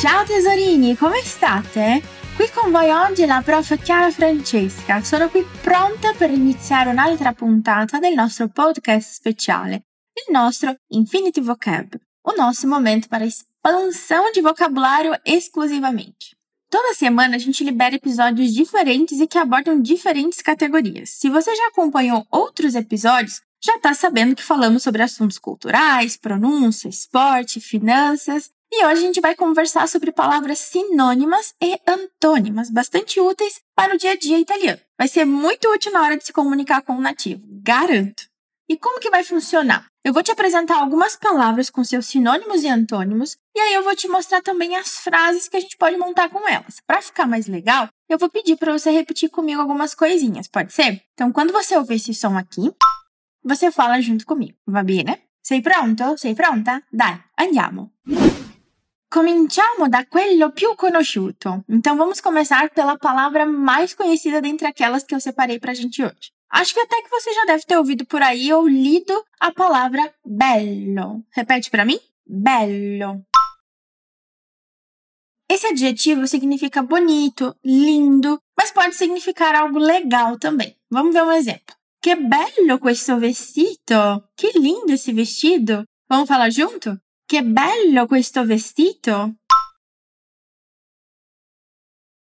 Ciao 0.00 0.24
tesorini, 0.24 0.96
come 0.96 1.20
state? 1.22 2.02
Qui 2.34 2.48
con 2.54 2.70
voi 2.70 2.88
oggi 2.88 3.26
la 3.26 3.42
prof 3.44 3.76
Chiara 3.82 4.10
Francesca. 4.10 5.02
Sono 5.02 5.28
qui 5.28 5.44
pronta 5.60 6.14
per 6.14 6.30
iniziare 6.30 6.88
un'altra 6.88 7.34
puntata 7.34 7.98
del 7.98 8.14
nostro 8.14 8.48
podcast 8.48 9.12
speciale, 9.12 9.84
il 10.14 10.32
nostro 10.32 10.74
Infinity 10.92 11.42
Vocab, 11.42 12.00
o 12.22 12.34
nosso 12.34 12.66
momento 12.66 13.08
para 13.08 13.26
expansão 13.26 14.30
de 14.32 14.40
vocabulário 14.40 15.14
exclusivamente. 15.22 16.34
Toda 16.70 16.94
semana 16.94 17.36
a 17.36 17.38
gente 17.38 17.62
libera 17.62 17.94
episódios 17.94 18.54
diferentes 18.54 19.20
e 19.20 19.26
que 19.26 19.36
abordam 19.36 19.82
diferentes 19.82 20.40
categorias. 20.40 21.10
Se 21.10 21.28
você 21.28 21.54
já 21.54 21.66
acompanhou 21.66 22.26
outros 22.30 22.74
episódios, 22.74 23.42
já 23.62 23.76
está 23.76 23.92
sabendo 23.92 24.34
que 24.34 24.42
falamos 24.42 24.82
sobre 24.82 25.02
assuntos 25.02 25.38
culturais, 25.38 26.16
pronúncia, 26.16 26.88
esporte, 26.88 27.60
finanças 27.60 28.50
e 28.72 28.84
hoje 28.84 29.02
a 29.02 29.06
gente 29.06 29.20
vai 29.20 29.34
conversar 29.34 29.88
sobre 29.88 30.12
palavras 30.12 30.58
sinônimas 30.58 31.54
e 31.60 31.78
antônimas, 31.86 32.70
bastante 32.70 33.20
úteis 33.20 33.60
para 33.74 33.94
o 33.94 33.98
dia 33.98 34.12
a 34.12 34.16
dia 34.16 34.38
italiano. 34.38 34.80
Vai 34.96 35.08
ser 35.08 35.24
muito 35.24 35.68
útil 35.68 35.92
na 35.92 36.02
hora 36.02 36.16
de 36.16 36.24
se 36.24 36.32
comunicar 36.32 36.82
com 36.82 36.94
o 36.94 37.00
nativo, 37.00 37.42
garanto. 37.62 38.30
E 38.68 38.76
como 38.76 39.00
que 39.00 39.10
vai 39.10 39.24
funcionar? 39.24 39.86
Eu 40.04 40.12
vou 40.12 40.22
te 40.22 40.30
apresentar 40.30 40.78
algumas 40.78 41.16
palavras 41.16 41.68
com 41.68 41.82
seus 41.82 42.06
sinônimos 42.06 42.62
e 42.62 42.68
antônimos, 42.68 43.36
e 43.54 43.60
aí 43.60 43.74
eu 43.74 43.82
vou 43.82 43.94
te 43.96 44.08
mostrar 44.08 44.40
também 44.40 44.76
as 44.76 44.98
frases 44.98 45.48
que 45.48 45.56
a 45.56 45.60
gente 45.60 45.76
pode 45.76 45.96
montar 45.96 46.30
com 46.30 46.48
elas. 46.48 46.76
Para 46.86 47.02
ficar 47.02 47.26
mais 47.26 47.48
legal, 47.48 47.88
eu 48.08 48.16
vou 48.16 48.30
pedir 48.30 48.56
para 48.56 48.72
você 48.72 48.90
repetir 48.90 49.28
comigo 49.28 49.60
algumas 49.60 49.94
coisinhas, 49.94 50.48
pode 50.48 50.72
ser? 50.72 51.02
Então, 51.14 51.32
quando 51.32 51.52
você 51.52 51.76
ouvir 51.76 51.96
esse 51.96 52.14
som 52.14 52.38
aqui, 52.38 52.72
você 53.44 53.70
fala 53.70 54.00
junto 54.00 54.24
comigo, 54.24 54.56
va 54.66 54.82
bene? 54.82 55.18
Sei 55.42 55.60
pronto? 55.60 56.16
Sei 56.16 56.34
pronta? 56.34 56.82
Dai, 56.92 57.20
andiamo! 57.38 57.92
Cominciamo 59.12 59.88
da 59.88 60.06
quello 60.06 60.52
più 60.52 60.76
conosciuto. 60.76 61.64
Então 61.68 61.96
vamos 61.96 62.20
começar 62.20 62.70
pela 62.70 62.96
palavra 62.96 63.44
mais 63.44 63.92
conhecida 63.92 64.40
dentre 64.40 64.68
aquelas 64.68 65.02
que 65.02 65.12
eu 65.12 65.18
separei 65.20 65.58
pra 65.58 65.74
gente 65.74 66.00
hoje. 66.00 66.30
Acho 66.48 66.72
que 66.72 66.80
até 66.80 67.02
que 67.02 67.10
você 67.10 67.32
já 67.34 67.44
deve 67.44 67.64
ter 67.64 67.76
ouvido 67.76 68.06
por 68.06 68.22
aí 68.22 68.52
ou 68.52 68.68
lido 68.68 69.12
a 69.40 69.50
palavra 69.50 70.14
bello. 70.24 71.24
Repete 71.32 71.70
para 71.70 71.84
mim? 71.84 71.98
Bello. 72.24 73.20
Esse 75.50 75.66
adjetivo 75.66 76.28
significa 76.28 76.80
bonito, 76.80 77.56
lindo, 77.64 78.40
mas 78.56 78.70
pode 78.70 78.94
significar 78.94 79.56
algo 79.56 79.80
legal 79.80 80.38
também. 80.38 80.76
Vamos 80.88 81.12
ver 81.12 81.24
um 81.24 81.32
exemplo. 81.32 81.74
Que 82.00 82.14
bello 82.14 82.78
questo 82.78 83.18
vestito! 83.18 84.22
Que 84.36 84.56
lindo 84.56 84.92
esse 84.92 85.12
vestido! 85.12 85.82
Vamos 86.08 86.28
falar 86.28 86.50
junto? 86.50 86.96
Che 87.30 87.44
bello 87.44 88.08
questo 88.08 88.44
vestito! 88.44 89.36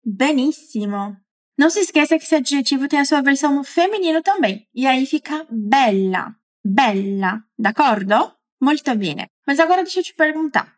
Benissimo! 0.00 1.16
Não 1.58 1.70
se 1.70 1.80
esqueça 1.80 2.16
que 2.16 2.24
esse 2.24 2.36
adjetivo 2.36 2.86
tem 2.86 3.00
a 3.00 3.04
sua 3.04 3.20
versão 3.20 3.52
no 3.52 3.64
feminino 3.64 4.22
também. 4.22 4.68
E 4.72 4.86
aí 4.86 5.04
fica 5.04 5.44
bella. 5.50 6.38
Bella. 6.64 7.44
D'accordo? 7.58 8.38
Molto 8.60 8.94
bene. 8.94 9.26
Mas 9.44 9.58
agora 9.58 9.82
deixa 9.82 9.98
eu 9.98 10.04
te 10.04 10.14
perguntar. 10.14 10.72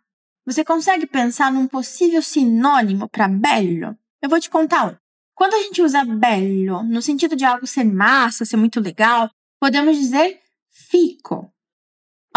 Você 0.47 0.65
consegue 0.65 1.07
pensar 1.07 1.53
num 1.53 1.69
possível 1.69 2.23
sinônimo 2.23 3.11
para 3.11 3.29
bello? 3.29 3.95
Eu 4.23 4.31
vou 4.31 4.41
te 4.41 4.49
contar 4.49 4.87
um. 4.87 4.97
Quando 5.35 5.53
a 5.53 5.63
gente 5.65 5.83
usa 5.83 6.03
bello 6.03 6.83
no 6.83 7.03
sentido 7.03 7.37
de 7.37 7.45
algo 7.45 7.67
ser 7.67 7.85
massa, 7.85 8.47
ser 8.47 8.57
muito 8.57 8.81
legal, 8.81 9.29
podemos 9.61 9.99
dizer 9.99 10.41
fico. 10.71 11.54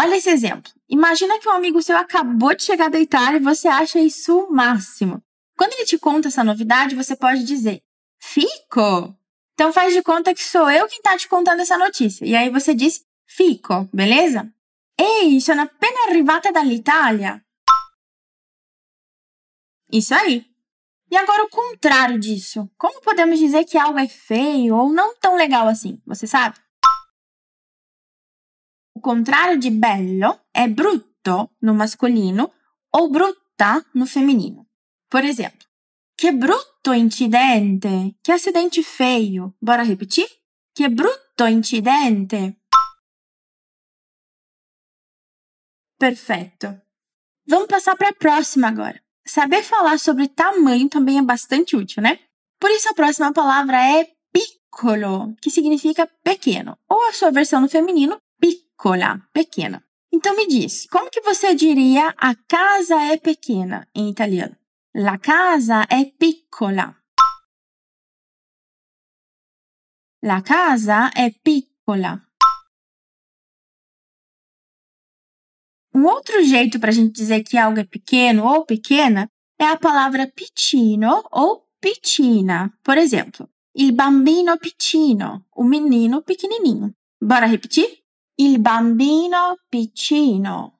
Olha 0.00 0.16
esse 0.16 0.30
exemplo. 0.30 0.72
Imagina 0.88 1.38
que 1.40 1.48
um 1.48 1.52
amigo 1.52 1.82
seu 1.82 1.96
acabou 1.96 2.54
de 2.54 2.62
chegar 2.62 2.88
da 2.88 3.00
Itália 3.00 3.38
e 3.38 3.42
você 3.42 3.66
acha 3.66 3.98
isso 3.98 4.38
o 4.38 4.52
máximo. 4.52 5.22
Quando 5.56 5.72
ele 5.72 5.84
te 5.84 5.98
conta 5.98 6.28
essa 6.28 6.44
novidade, 6.44 6.94
você 6.94 7.16
pode 7.16 7.42
dizer: 7.44 7.82
Fico! 8.20 9.14
Então 9.54 9.72
faz 9.72 9.92
de 9.92 10.02
conta 10.02 10.32
que 10.32 10.44
sou 10.44 10.70
eu 10.70 10.86
quem 10.86 10.98
está 10.98 11.16
te 11.16 11.28
contando 11.28 11.60
essa 11.60 11.76
notícia. 11.76 12.24
E 12.24 12.36
aí 12.36 12.48
você 12.48 12.74
diz: 12.74 13.04
Fico, 13.26 13.88
beleza? 13.92 14.48
Ehi, 14.96 15.40
sono 15.40 15.62
appena 15.62 16.08
arrivata 16.08 16.52
dall'Italia. 16.52 17.42
Isso 19.90 20.14
aí. 20.14 20.46
E 21.10 21.16
agora 21.16 21.44
o 21.44 21.48
contrário 21.48 22.18
disso. 22.18 22.70
Como 22.76 23.00
podemos 23.00 23.38
dizer 23.38 23.64
que 23.64 23.78
algo 23.78 23.98
é 23.98 24.06
feio 24.06 24.76
ou 24.76 24.92
não 24.92 25.16
tão 25.16 25.36
legal 25.36 25.66
assim? 25.66 26.00
Você 26.06 26.26
sabe? 26.26 26.56
O 28.98 29.00
contrário 29.00 29.56
de 29.56 29.70
bello 29.70 30.36
é 30.52 30.66
brutto 30.66 31.48
no 31.62 31.72
masculino 31.72 32.52
ou 32.92 33.08
brutta 33.08 33.86
no 33.94 34.08
feminino. 34.08 34.66
Por 35.08 35.24
exemplo, 35.24 35.64
que 36.16 36.32
brutto 36.32 36.92
incidente! 36.92 38.16
Que 38.24 38.32
acidente 38.32 38.82
feio! 38.82 39.54
Bora 39.62 39.84
repetir? 39.84 40.26
Que 40.74 40.88
brutto 40.88 41.46
incidente! 41.46 42.58
Perfeito. 45.96 46.82
Vamos 47.46 47.68
passar 47.68 47.94
para 47.94 48.08
a 48.08 48.14
próxima 48.14 48.66
agora. 48.66 49.00
Saber 49.24 49.62
falar 49.62 50.00
sobre 50.00 50.26
tamanho 50.26 50.88
também 50.88 51.18
é 51.18 51.22
bastante 51.22 51.76
útil, 51.76 52.02
né? 52.02 52.18
Por 52.58 52.70
isso 52.72 52.88
a 52.88 52.94
próxima 52.94 53.32
palavra 53.32 53.76
é 53.80 54.10
piccolo, 54.32 55.36
que 55.40 55.52
significa 55.52 56.10
pequeno, 56.24 56.76
ou 56.88 57.00
a 57.08 57.12
sua 57.12 57.30
versão 57.30 57.60
no 57.60 57.68
feminino, 57.68 58.20
piccola, 58.78 59.20
pequena. 59.32 59.84
Então 60.12 60.36
me 60.36 60.46
diz, 60.46 60.86
como 60.86 61.10
que 61.10 61.20
você 61.20 61.54
diria 61.54 62.14
a 62.16 62.34
casa 62.34 62.94
é 63.12 63.16
pequena 63.18 63.88
em 63.94 64.08
italiano? 64.08 64.56
La 64.94 65.18
casa 65.18 65.86
è 65.88 66.12
piccola. 66.16 66.94
La 70.22 70.42
casa 70.42 71.10
è 71.12 71.30
piccola. 71.42 72.24
Um 75.94 76.04
outro 76.06 76.42
jeito 76.44 76.78
para 76.78 76.90
a 76.90 76.92
gente 76.92 77.12
dizer 77.12 77.42
que 77.42 77.58
algo 77.58 77.80
é 77.80 77.84
pequeno 77.84 78.46
ou 78.46 78.64
pequena 78.64 79.28
é 79.58 79.64
a 79.64 79.76
palavra 79.76 80.30
piccino 80.32 81.24
ou 81.32 81.66
piccina. 81.80 82.72
Por 82.82 82.96
exemplo, 82.96 83.50
il 83.74 83.92
bambino 83.92 84.56
piccino, 84.58 85.46
o 85.56 85.64
menino 85.64 86.22
pequenininho. 86.22 86.94
Bora 87.20 87.46
repetir? 87.46 88.07
Il 88.40 88.58
bambino 88.60 89.58
piccino. 89.68 90.78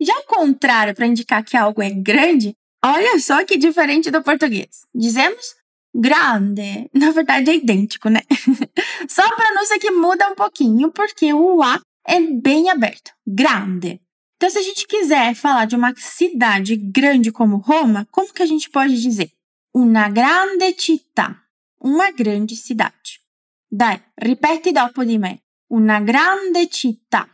Já 0.00 0.18
o 0.18 0.24
contrário, 0.24 0.94
para 0.94 1.06
indicar 1.06 1.44
que 1.44 1.56
algo 1.56 1.82
é 1.82 1.90
grande, 1.90 2.54
olha 2.82 3.18
só 3.18 3.44
que 3.44 3.58
diferente 3.58 4.10
do 4.10 4.22
português. 4.22 4.86
Dizemos 4.94 5.56
grande. 5.94 6.88
Na 6.94 7.10
verdade, 7.10 7.50
é 7.50 7.56
idêntico, 7.56 8.08
né? 8.08 8.20
só 9.08 9.22
a 9.22 9.36
pronúncia 9.36 9.78
que 9.78 9.90
muda 9.90 10.28
um 10.30 10.34
pouquinho, 10.34 10.90
porque 10.90 11.32
o 11.34 11.62
A 11.62 11.80
é 12.06 12.20
bem 12.20 12.70
aberto. 12.70 13.12
Grande. 13.26 14.00
Então, 14.36 14.48
se 14.48 14.58
a 14.58 14.62
gente 14.62 14.86
quiser 14.86 15.34
falar 15.34 15.66
de 15.66 15.76
uma 15.76 15.94
cidade 15.96 16.76
grande 16.76 17.32
como 17.32 17.56
Roma, 17.56 18.06
como 18.10 18.32
que 18.32 18.42
a 18.42 18.46
gente 18.46 18.70
pode 18.70 19.00
dizer? 19.00 19.30
Una 19.74 20.08
grande 20.08 20.72
città. 20.78 21.42
Uma 21.78 22.10
grande 22.10 22.56
cidade. 22.56 23.25
Dai, 23.68 24.00
ripeti 24.14 24.70
dopo 24.70 25.04
di 25.04 25.18
me. 25.18 25.42
Una 25.72 26.00
grande 26.00 26.68
città. 26.68 27.26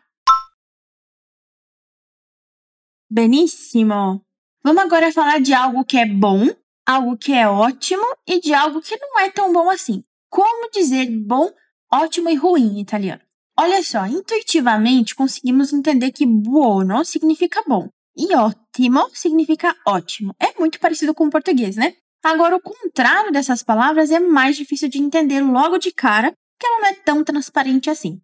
Benissimo! 3.07 4.25
Vamos 4.65 4.83
agora 4.83 5.13
falar 5.13 5.41
de 5.41 5.53
algo 5.53 5.85
que 5.85 5.99
é 5.99 6.07
bom, 6.07 6.47
algo 6.87 7.19
que 7.19 7.35
é 7.35 7.47
ótimo 7.47 8.05
e 8.27 8.41
de 8.41 8.55
algo 8.55 8.81
que 8.81 8.97
não 8.97 9.21
é 9.21 9.31
tão 9.31 9.53
bom 9.53 9.69
assim. 9.69 10.03
Como 10.31 10.71
dizer 10.71 11.11
bom, 11.11 11.51
ótimo 11.93 12.31
e 12.31 12.35
ruim 12.35 12.79
em 12.79 12.81
italiano? 12.81 13.21
Olha 13.59 13.83
só, 13.83 14.07
intuitivamente 14.07 15.15
conseguimos 15.15 15.75
entender 15.75 16.11
que 16.13 16.25
buono 16.25 17.05
significa 17.05 17.63
bom 17.67 17.91
e 18.17 18.35
ótimo 18.35 19.11
significa 19.13 19.77
ótimo. 19.87 20.35
É 20.41 20.59
muito 20.59 20.81
parecido 20.81 21.13
com 21.13 21.27
o 21.27 21.31
português, 21.31 21.77
né? 21.77 21.95
Agora, 22.23 22.57
o 22.57 22.61
contrário 22.61 23.33
dessas 23.33 23.63
palavras 23.63 24.11
é 24.11 24.21
mais 24.21 24.57
difícil 24.57 24.89
de 24.89 24.99
entender 24.99 25.41
logo 25.41 25.79
de 25.79 25.91
cara, 25.91 26.33
porque 26.33 26.67
ela 26.67 26.81
não 26.81 26.87
é 26.87 26.95
tão 26.95 27.25
transparente 27.25 27.91
assim. 27.91 28.21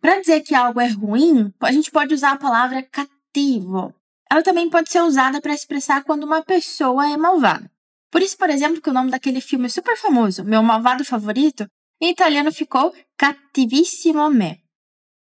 Para 0.00 0.20
dizer 0.20 0.40
que 0.40 0.54
algo 0.54 0.80
é 0.80 0.88
ruim, 0.88 1.52
a 1.60 1.72
gente 1.72 1.90
pode 1.90 2.14
usar 2.14 2.32
a 2.32 2.38
palavra 2.38 2.82
cattivo. 2.82 3.94
Ela 4.30 4.42
também 4.42 4.68
pode 4.68 4.90
ser 4.90 5.02
usada 5.02 5.40
para 5.40 5.54
expressar 5.54 6.02
quando 6.04 6.24
uma 6.24 6.42
pessoa 6.42 7.08
é 7.08 7.16
malvada. 7.16 7.70
Por 8.10 8.22
isso, 8.22 8.36
por 8.36 8.50
exemplo, 8.50 8.80
que 8.80 8.90
o 8.90 8.92
nome 8.92 9.10
daquele 9.10 9.40
filme 9.40 9.68
super 9.70 9.96
famoso, 9.96 10.44
Meu 10.44 10.62
Malvado 10.62 11.04
Favorito, 11.04 11.66
em 12.00 12.10
italiano 12.10 12.52
ficou 12.52 12.94
Cattivissimo 13.16 14.30
Me. 14.30 14.62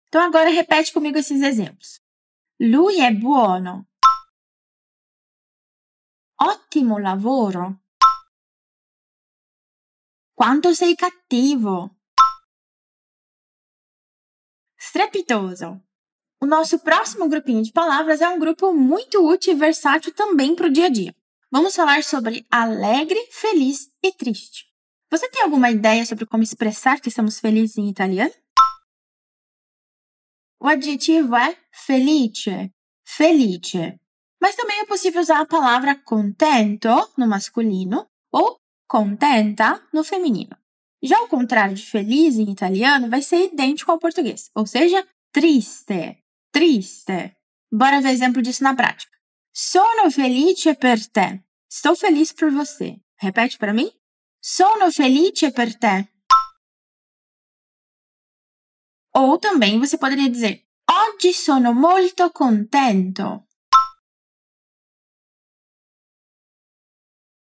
Então 0.08 0.22
agora 0.22 0.50
repete 0.50 0.92
comigo 0.92 1.18
esses 1.18 1.42
exemplos. 1.42 2.00
Lui 2.60 3.00
è 3.00 3.12
buono. 3.12 3.86
Ottimo 6.40 6.98
lavoro. 6.98 7.85
Quanto 10.36 10.74
sei 10.74 10.94
cattivo! 10.94 11.90
Strepitoso! 14.78 15.80
O 16.38 16.44
nosso 16.44 16.78
próximo 16.80 17.26
grupinho 17.26 17.62
de 17.62 17.72
palavras 17.72 18.20
é 18.20 18.28
um 18.28 18.38
grupo 18.38 18.70
muito 18.74 19.26
útil 19.26 19.54
e 19.54 19.56
versátil 19.56 20.12
também 20.12 20.54
para 20.54 20.66
o 20.66 20.70
dia 20.70 20.86
a 20.86 20.90
dia. 20.90 21.16
Vamos 21.50 21.74
falar 21.74 22.04
sobre 22.04 22.46
alegre, 22.50 23.18
feliz 23.32 23.90
e 24.02 24.12
triste. 24.12 24.66
Você 25.10 25.26
tem 25.30 25.40
alguma 25.40 25.70
ideia 25.70 26.04
sobre 26.04 26.26
como 26.26 26.42
expressar 26.42 27.00
que 27.00 27.08
estamos 27.08 27.40
felizes 27.40 27.78
em 27.78 27.88
italiano? 27.88 28.34
O 30.60 30.68
adjetivo 30.68 31.34
é 31.34 31.56
felice, 31.72 32.70
felice. 33.06 33.98
Mas 34.38 34.54
também 34.54 34.80
é 34.80 34.84
possível 34.84 35.22
usar 35.22 35.40
a 35.40 35.46
palavra 35.46 35.94
contento 35.94 36.90
no 37.16 37.26
masculino 37.26 38.06
ou 38.30 38.60
contenta 38.86 39.82
no 39.92 40.02
feminino. 40.04 40.56
Já 41.02 41.20
o 41.22 41.28
contrário 41.28 41.74
de 41.74 41.84
feliz 41.84 42.36
em 42.36 42.50
italiano 42.50 43.08
vai 43.08 43.22
ser 43.22 43.52
idêntico 43.52 43.90
ao 43.92 43.98
português, 43.98 44.50
ou 44.54 44.66
seja, 44.66 45.06
triste, 45.32 46.22
triste. 46.52 47.36
Bora 47.72 48.00
ver 48.00 48.10
exemplo 48.10 48.42
disso 48.42 48.62
na 48.62 48.74
prática. 48.74 49.12
Sono 49.54 50.10
felice 50.10 50.74
per 50.74 50.98
te. 50.98 51.42
Estou 51.70 51.96
feliz 51.96 52.32
por 52.32 52.50
você. 52.50 53.00
Repete 53.18 53.58
para 53.58 53.72
mim. 53.72 53.90
Sono 54.40 54.90
felice 54.92 55.50
per 55.50 55.74
te. 55.74 56.08
Ou 59.14 59.38
também 59.38 59.78
você 59.78 59.96
poderia 59.96 60.28
dizer 60.28 60.66
Oggi 60.88 61.32
sono 61.32 61.74
molto 61.74 62.30
contento. 62.30 63.45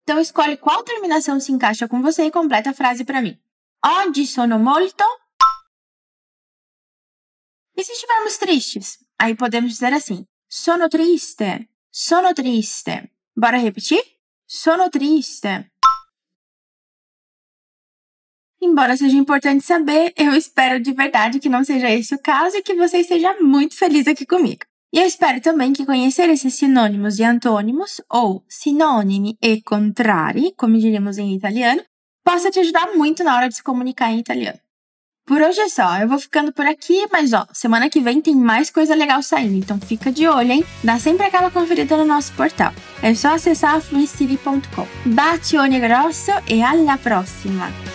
Então 0.03 0.19
escolhe 0.19 0.57
qual 0.57 0.83
terminação 0.83 1.39
se 1.39 1.51
encaixa 1.51 1.87
com 1.87 2.01
você 2.01 2.25
e 2.25 2.31
completa 2.31 2.71
a 2.71 2.73
frase 2.73 3.05
para 3.05 3.21
mim. 3.21 3.39
Oggi 3.85 4.27
sono 4.27 4.59
molto. 4.59 5.03
E 7.75 7.83
se 7.83 7.93
estivermos 7.93 8.37
tristes? 8.37 8.99
Aí 9.17 9.33
podemos 9.35 9.71
dizer 9.71 9.93
assim: 9.93 10.27
Sono 10.49 10.89
triste. 10.89 11.69
Sono 11.89 12.33
triste. 12.33 13.11
Bora 13.35 13.57
repetir? 13.57 14.03
Sono 14.45 14.89
triste. 14.89 15.71
Embora 18.61 18.95
seja 18.95 19.17
importante 19.17 19.63
saber, 19.65 20.13
eu 20.15 20.33
espero 20.33 20.81
de 20.81 20.93
verdade 20.93 21.39
que 21.39 21.49
não 21.49 21.63
seja 21.63 21.89
esse 21.89 22.15
o 22.15 22.21
caso 22.21 22.57
e 22.57 22.63
que 22.63 22.75
você 22.75 22.99
esteja 22.99 23.37
muito 23.41 23.75
feliz 23.75 24.07
aqui 24.07 24.25
comigo. 24.25 24.65
E 24.93 24.99
eu 24.99 25.07
espero 25.07 25.41
também 25.41 25.73
que 25.73 25.87
conhecer 25.87 26.29
esses 26.29 26.53
sinônimos 26.53 27.17
e 27.17 27.23
antônimos, 27.23 27.99
ou 28.07 28.43
sinônimi 28.47 29.35
e 29.41 29.59
contrari, 29.59 30.53
como 30.55 30.77
diríamos 30.77 31.17
em 31.17 31.33
italiano, 31.33 31.81
possa 32.23 32.51
te 32.51 32.59
ajudar 32.59 32.93
muito 32.93 33.23
na 33.23 33.35
hora 33.35 33.49
de 33.49 33.55
se 33.55 33.63
comunicar 33.63 34.11
em 34.11 34.19
italiano. 34.19 34.59
Por 35.25 35.41
hoje 35.41 35.61
é 35.61 35.69
só, 35.69 35.97
eu 35.99 36.07
vou 36.07 36.19
ficando 36.19 36.53
por 36.53 36.67
aqui, 36.67 37.07
mas 37.11 37.33
ó, 37.33 37.47
semana 37.53 37.89
que 37.89 38.01
vem 38.01 38.21
tem 38.21 38.35
mais 38.35 38.69
coisa 38.69 38.93
legal 38.93 39.23
saindo, 39.23 39.55
então 39.55 39.79
fica 39.79 40.11
de 40.11 40.27
olho, 40.27 40.51
hein? 40.51 40.65
Dá 40.83 40.99
sempre 40.99 41.25
aquela 41.25 41.49
conferida 41.49 41.97
no 41.97 42.05
nosso 42.05 42.31
portal. 42.33 42.71
É 43.01 43.15
só 43.15 43.29
acessar 43.29 43.81
fluency.com. 43.81 44.85
Bacione 45.05 45.79
grosso 45.79 46.31
e 46.47 46.61
alla 46.61 46.99
prossima! 46.99 47.92